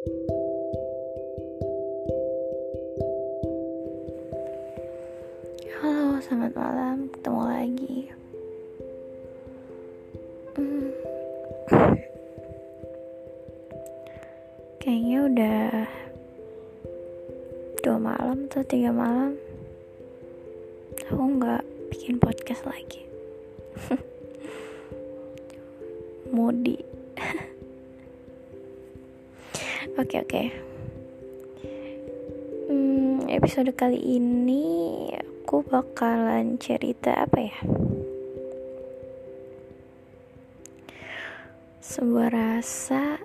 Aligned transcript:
Halo, 0.00 0.16
selamat 6.24 6.56
malam. 6.56 7.12
Ketemu 7.12 7.42
lagi. 7.44 8.08
Hmm. 10.56 10.88
Kayaknya 14.80 15.18
udah 15.28 15.84
dua 17.84 17.98
malam 18.00 18.48
atau 18.48 18.64
tiga 18.64 18.96
malam. 18.96 19.36
Aku 21.12 21.20
nggak 21.20 21.60
bikin 21.92 22.16
podcast 22.16 22.64
lagi. 22.64 23.04
Mudi. 26.32 26.99
Oke 30.00 30.16
oke. 30.16 30.42
Hmm, 32.72 33.28
episode 33.28 33.68
kali 33.76 34.00
ini 34.00 34.64
aku 35.12 35.60
bakalan 35.60 36.56
cerita 36.56 37.20
apa 37.20 37.36
ya? 37.36 37.56
Sebuah 41.84 42.32
rasa 42.32 43.20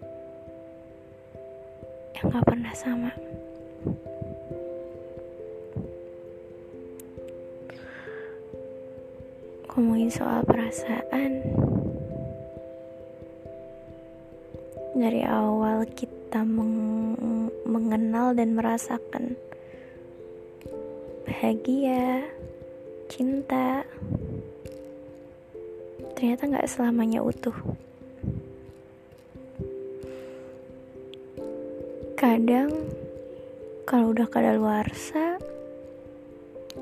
yang 2.20 2.28
gak 2.28 2.44
pernah 2.44 2.76
sama. 2.76 3.16
Ngomongin 9.72 10.12
soal 10.12 10.44
perasaan 10.44 11.40
dari 14.92 15.24
awal 15.24 15.88
kita 15.96 16.15
meng 16.44 16.76
mengenal 17.64 18.36
dan 18.36 18.58
merasakan 18.58 19.40
bahagia, 21.24 22.26
cinta, 23.08 23.88
ternyata 26.18 26.50
nggak 26.50 26.70
selamanya 26.70 27.22
utuh. 27.22 27.56
Kadang 32.18 32.74
kalau 33.86 34.12
udah 34.12 34.26
kadaluarsa, 34.26 35.38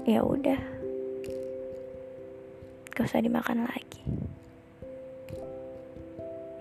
ya 0.08 0.24
udah, 0.24 0.62
gak 2.96 3.04
usah 3.04 3.20
dimakan 3.20 3.68
lagi. 3.68 4.02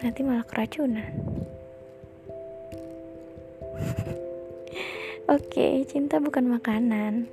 Nanti 0.02 0.20
malah 0.26 0.42
keracunan. 0.42 1.31
Oke, 5.30 5.86
cinta 5.86 6.18
bukan 6.18 6.50
makanan. 6.50 7.26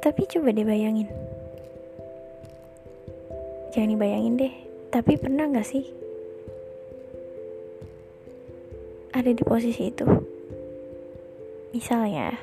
Tapi 0.00 0.22
coba 0.28 0.52
dibayangin. 0.52 1.08
Jangan 3.70 3.90
dibayangin 3.94 4.40
deh. 4.40 4.54
Tapi 4.90 5.14
pernah 5.20 5.46
gak 5.46 5.68
sih 5.68 6.00
ada 9.10 9.30
di 9.36 9.42
posisi 9.44 9.90
itu? 9.90 10.06
Misalnya, 11.70 12.34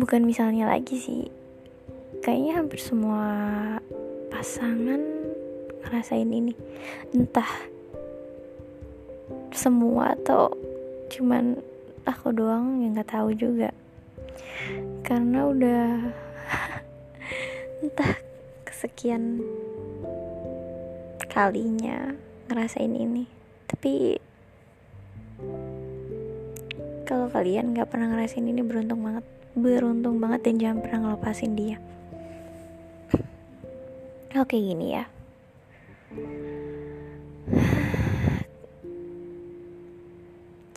bukan 0.00 0.26
misalnya 0.26 0.66
lagi 0.66 0.96
sih. 0.98 1.22
Kayaknya 2.24 2.52
hampir 2.58 2.80
semua 2.82 3.28
pasangan 4.32 4.98
ngerasain 5.86 6.26
ini. 6.26 6.56
Entah 7.14 7.69
semua 9.54 10.14
atau 10.14 10.50
cuman 11.10 11.58
aku 12.06 12.30
doang 12.30 12.82
yang 12.82 12.94
nggak 12.94 13.10
tahu 13.10 13.34
juga. 13.34 13.70
Karena 15.02 15.50
udah 15.50 15.84
entah 17.82 18.12
kesekian 18.66 19.42
kalinya 21.30 22.14
ngerasain 22.50 22.94
ini. 22.94 23.26
Tapi 23.70 24.18
kalau 27.06 27.26
kalian 27.30 27.74
nggak 27.74 27.90
pernah 27.90 28.10
ngerasain 28.14 28.46
ini 28.46 28.62
beruntung 28.62 29.02
banget. 29.02 29.24
Beruntung 29.50 30.22
banget 30.22 30.46
dan 30.46 30.54
jangan 30.62 30.78
pernah 30.78 30.98
ngelepasin 31.10 31.52
dia. 31.58 31.76
Oke 34.42 34.56
gini 34.58 34.94
ya 34.94 35.04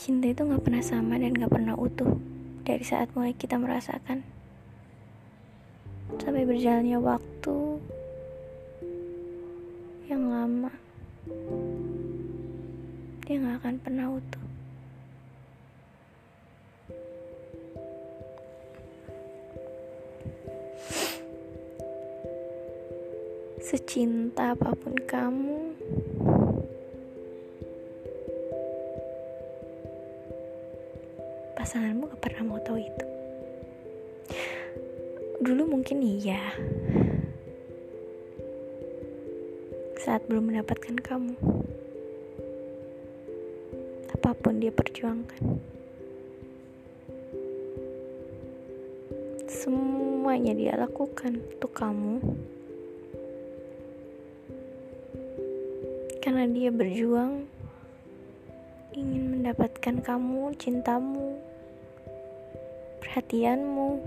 cinta 0.03 0.28
itu 0.28 0.44
gak 0.44 0.68
pernah 0.68 0.84
sama 0.84 1.16
dan 1.16 1.31
gak 1.31 1.47
pernah 1.47 1.80
utuh 1.80 2.19
dari 2.68 2.84
saat 2.84 3.08
mulai 3.16 3.31
kita 3.31 3.56
merasakan. 3.56 4.19
Sampai 6.19 6.44
berjalannya 6.44 7.00
waktu 7.00 7.80
yang 10.12 10.28
lama 10.28 10.75
dia 13.24 13.40
gak 13.40 13.63
akan 13.63 13.75
pernah 13.80 14.12
utuh. 14.12 14.44
Secinta 23.63 24.52
apa 24.52 24.75
pun 24.75 25.00
kamu 25.08 25.59
pasanganmu 31.63 32.12
gak 32.12 32.19
pernah 32.19 32.44
mau 32.44 32.59
tahu 32.59 32.75
itu. 32.75 33.06
Dulu 35.40 35.63
mungkin 35.79 36.03
iya. 36.03 36.51
Saat 39.96 40.28
belum 40.28 40.51
mendapatkan 40.51 41.00
kamu. 41.00 41.40
Apa 44.12 44.35
pun 44.35 44.59
dia 44.59 44.75
perjuangkan. 44.75 45.63
Semuanya 49.47 50.51
dia 50.59 50.75
lakukan 50.75 51.40
untuk 51.40 51.72
kamu. 51.72 52.19
Karena 56.19 56.44
dia 56.44 56.75
berjuang 56.75 57.47
ingin 58.91 59.40
mendapatkan 59.40 60.03
kamu, 60.03 60.51
cintamu, 60.59 61.53
perhatianmu, 63.13 64.01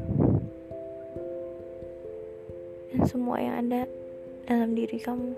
dan 2.90 3.00
semua 3.06 3.38
yang 3.38 3.54
ada 3.62 3.86
dalam 4.50 4.74
diri 4.74 4.98
kamu. 4.98 5.30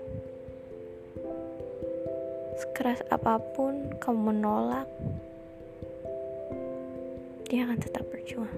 Sekeras 2.57 3.05
apa 3.13 3.37
pun 3.53 3.93
kamu 4.01 4.33
menolak, 4.33 4.89
dia 7.45 7.69
akan 7.69 7.77
tetap 7.77 8.09
berjuang. 8.09 8.57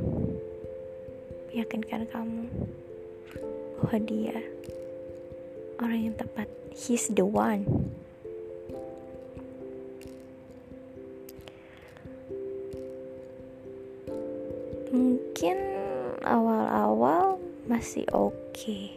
Meyakinkan 1.51 2.07
kamu 2.07 2.47
bahwa 3.83 3.97
dia 4.07 4.39
orang 5.83 6.07
yang 6.07 6.15
tepat. 6.15 6.47
He's 6.71 7.11
the 7.11 7.27
one. 7.27 7.67
Masih 17.81 18.05
oke. 18.13 18.37
Okay. 18.53 18.93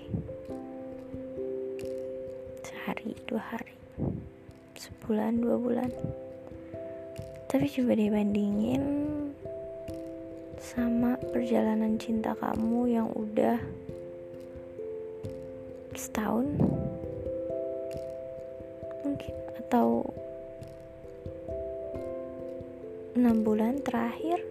sehari 2.61 3.17
dua 3.25 3.41
hari 3.41 3.72
sebulan 4.76 5.41
dua 5.41 5.56
bulan. 5.56 5.88
Tapi 7.49 7.64
coba 7.64 7.97
dibandingin 7.97 8.85
sama 10.61 11.17
perjalanan 11.32 11.97
cinta 11.97 12.37
kamu 12.37 12.93
yang 12.93 13.08
udah 13.17 13.56
setahun. 15.97 16.44
Mungkin 19.00 19.35
atau 19.64 20.05
enam 23.17 23.41
bulan 23.41 23.81
terakhir. 23.81 24.44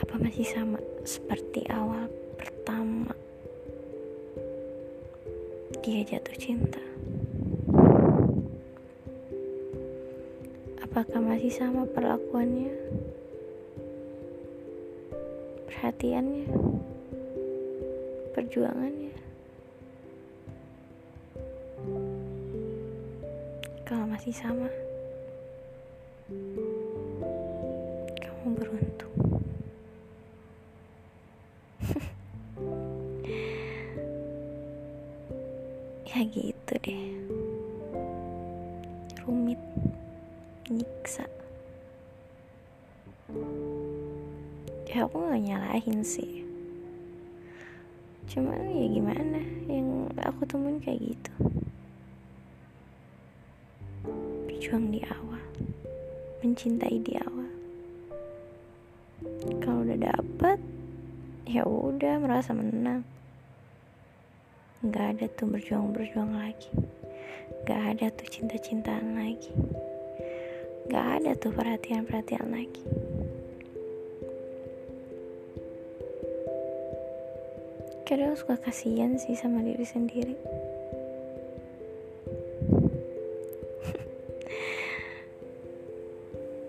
Apa 0.00 0.16
masih 0.16 0.48
sama 0.48 0.80
seperti 1.04 1.68
awal 1.70 2.10
pertama 2.34 3.14
dia 5.84 6.02
jatuh 6.02 6.36
cinta? 6.40 6.82
Apakah 10.82 11.20
masih 11.22 11.52
sama 11.54 11.86
perlakuannya? 11.86 12.72
Perhatiannya? 15.70 16.48
Perjuangannya? 18.34 19.04
kalau 23.84 24.08
masih 24.08 24.32
sama 24.32 24.66
kamu 28.18 28.48
beruntung 28.58 29.13
gitu 36.32 36.72
deh. 36.80 37.04
Rumit 39.24 39.60
nyiksa. 40.68 41.28
Ya 44.88 45.04
aku 45.04 45.16
gak 45.18 45.42
nyalahin 45.42 46.00
sih. 46.06 46.44
Cuman 48.30 48.72
ya 48.72 48.86
gimana 48.88 49.40
yang 49.68 50.08
aku 50.22 50.48
temuin 50.48 50.80
kayak 50.80 51.02
gitu? 51.12 51.32
Berjuang 54.48 54.88
di 54.94 55.00
awal 55.04 55.44
mencintai 56.44 57.00
di 57.00 57.16
awal. 57.16 57.48
Kalau 59.64 59.80
udah 59.80 59.96
dapet 59.96 60.60
ya 61.48 61.64
udah 61.64 62.20
merasa 62.20 62.52
menang 62.52 63.04
nggak 64.84 65.16
ada 65.16 65.26
tuh 65.32 65.48
berjuang-berjuang 65.48 66.36
lagi. 66.36 66.68
Nggak 67.64 67.82
ada 67.96 68.06
tuh 68.12 68.28
cinta-cintaan 68.28 69.16
lagi. 69.16 69.48
Nggak 70.84 71.06
ada 71.16 71.30
tuh 71.40 71.52
perhatian-perhatian 71.56 72.52
lagi. 72.52 72.84
Kadang 78.04 78.36
suka 78.36 78.60
kasihan 78.60 79.16
sih 79.16 79.32
sama 79.32 79.64
diri 79.64 79.86
sendiri. 79.88 80.36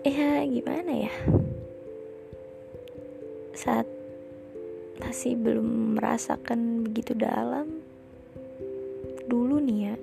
Ya 0.06 0.46
gimana 0.46 1.10
ya? 1.10 1.10
Saat 3.58 3.90
masih 5.02 5.34
belum 5.34 5.98
merasakan 5.98 6.86
begitu 6.86 7.12
dalam 7.18 7.75
dulu 9.66 9.74
nih 9.74 9.90
ya. 9.90 9.94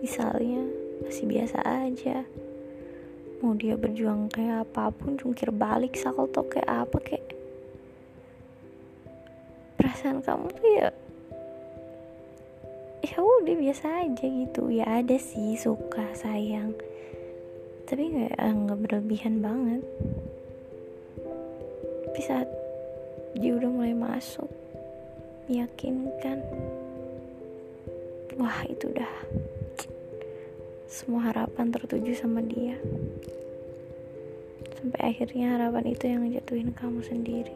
Misalnya 0.00 0.62
masih 1.04 1.24
biasa 1.28 1.58
aja. 1.60 2.24
Mau 3.44 3.52
dia 3.52 3.76
berjuang 3.76 4.32
kayak 4.32 4.64
apa 4.64 4.88
pun 4.88 5.20
cungkir 5.20 5.52
balik 5.52 5.92
salto 6.00 6.40
kayak 6.48 6.88
apa 6.88 6.96
kayak 7.04 7.26
perasaan 9.76 10.24
kamu 10.24 10.48
tuh 10.56 10.70
ya 10.72 10.88
ya 13.04 13.16
udah 13.20 13.54
biasa 13.60 13.84
aja 14.08 14.24
gitu. 14.24 14.72
Ya 14.72 14.88
ada 14.88 15.20
sih 15.20 15.60
suka 15.60 16.16
sayang. 16.16 16.72
Tapi 17.84 18.02
nggak 18.02 18.34
eh, 18.40 18.54
nggak 18.56 18.80
berlebihan 18.80 19.44
banget. 19.44 19.84
Tapi 22.08 22.20
saat 22.24 22.48
dia 23.36 23.52
udah 23.52 23.68
mulai 23.68 23.92
masuk 23.92 24.48
meyakinkan 25.46 26.40
wah 28.36 28.60
itu 28.68 28.92
udah 28.92 29.12
semua 30.96 31.28
harapan 31.28 31.68
tertuju 31.68 32.16
sama 32.16 32.40
dia. 32.40 32.76
Sampai 34.80 35.12
akhirnya 35.12 35.56
harapan 35.56 35.92
itu 35.92 36.04
yang 36.08 36.24
ngejatuhin 36.24 36.72
kamu 36.72 37.00
sendiri. 37.04 37.52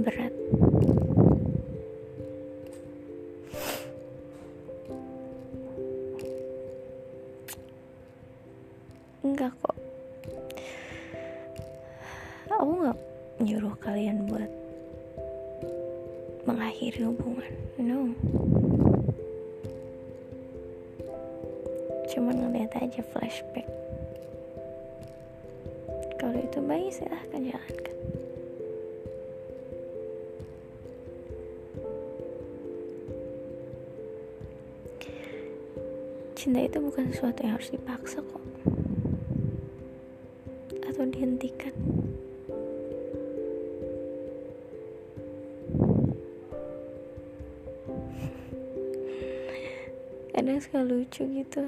Berat. 0.00 0.34
Enggak 9.24 9.52
kok. 9.60 9.76
Aku 12.50 12.72
nggak 12.76 12.98
nyuruh 13.40 13.76
kalian 13.80 14.28
buat 14.28 14.59
mengakhiri 16.48 17.04
hubungan. 17.04 17.52
No. 17.80 18.12
Cuman 22.10 22.34
ngeliat 22.36 22.72
aja 22.80 23.02
flashback. 23.12 23.68
Kalau 26.16 26.36
itu 26.36 26.58
baik 26.64 26.92
silahkan 26.92 27.40
jalankan. 27.44 27.96
Cinta 36.36 36.60
itu 36.64 36.78
bukan 36.80 37.04
sesuatu 37.12 37.40
yang 37.44 37.54
harus 37.60 37.68
dipaksa 37.68 38.18
kok. 38.24 38.44
Atau 40.88 41.04
dihentikan 41.12 41.72
kadang 50.50 50.66
suka 50.66 50.82
lucu 50.82 51.22
gitu. 51.30 51.62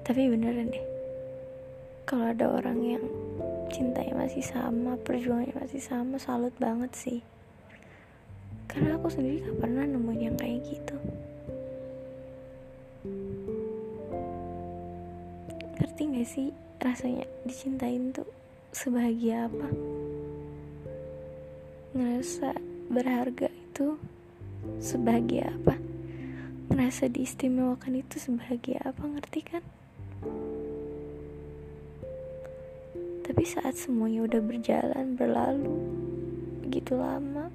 Tapi 0.00 0.24
beneran 0.24 0.72
deh 0.72 0.86
kalau 2.08 2.32
ada 2.32 2.48
orang 2.48 2.80
yang 2.80 3.04
cintanya 3.68 4.24
masih 4.24 4.40
sama 4.40 4.96
perjuangannya 5.04 5.52
masih 5.52 5.84
sama 5.84 6.16
salut 6.16 6.56
banget 6.56 6.88
sih. 6.96 7.20
Karena 8.72 8.96
aku 8.96 9.12
sendiri 9.12 9.44
gak 9.44 9.68
pernah 9.68 9.84
nemuin 9.84 10.32
yang 10.32 10.36
kayak 10.40 10.64
gitu. 10.64 10.96
Ngerti 15.76 16.02
gak 16.08 16.24
sih 16.32 16.48
rasanya 16.80 17.28
dicintain 17.44 18.16
tuh 18.16 18.32
sebahagia 18.72 19.44
apa? 19.44 19.68
Ngerasa 21.92 22.56
berharga 22.88 23.52
itu 23.52 24.00
sebahagia 24.78 25.50
apa? 25.52 25.74
Ngerasa 26.68 27.10
diistimewakan 27.10 28.02
itu 28.02 28.16
sebahagia 28.20 28.82
apa 28.84 29.02
ngerti 29.02 29.40
kan? 29.42 29.64
Tapi 33.28 33.42
saat 33.44 33.76
semuanya 33.76 34.24
udah 34.24 34.40
berjalan 34.40 35.14
berlalu 35.14 35.76
begitu 36.64 36.96
lama 36.96 37.52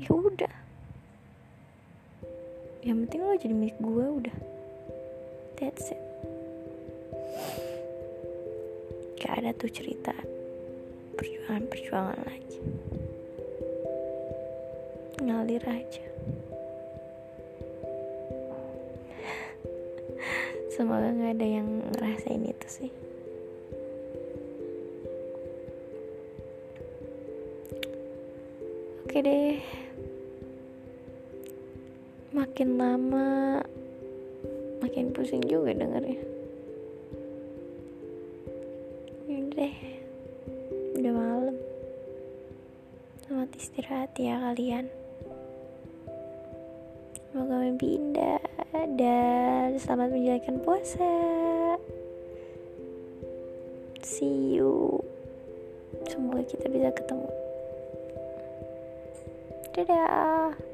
ya 0.00 0.10
udah. 0.14 0.54
Yang 2.84 2.96
penting 3.04 3.20
lo 3.26 3.34
jadi 3.36 3.54
milik 3.54 3.78
gue 3.82 4.06
udah. 4.24 4.36
That's 5.58 5.90
it. 5.90 6.02
Gak 9.18 9.42
ada 9.42 9.50
tuh 9.52 9.68
cerita 9.68 10.14
perjuangan-perjuangan 11.18 12.22
lagi 12.22 12.60
ngalir 15.22 15.62
aja. 15.66 16.04
Semoga 20.70 21.10
gak 21.10 21.34
ada 21.34 21.46
yang 21.58 21.68
ngerasain 21.90 22.44
itu 22.46 22.68
sih. 22.70 22.90
Oke 29.02 29.18
deh. 29.18 29.58
Makin 32.30 32.78
lama 32.78 33.58
makin 34.78 35.10
pusing 35.10 35.42
juga 35.50 35.74
dengernya. 35.74 36.22
Yaudah 39.26 39.50
deh. 39.58 39.76
Udah 40.94 41.12
malam. 41.16 41.56
Selamat 43.26 43.50
istirahat 43.58 44.14
ya 44.14 44.38
kalian 44.38 44.86
semoga 47.28 47.60
mimpi 47.60 48.00
indah 48.00 48.40
dan 48.96 49.76
selamat 49.76 50.16
menjalankan 50.16 50.56
puasa. 50.64 51.12
See 54.00 54.56
you. 54.56 55.04
Semoga 56.08 56.42
kita 56.48 56.66
bisa 56.72 56.88
ketemu. 56.96 57.28
Dadah 59.76 60.67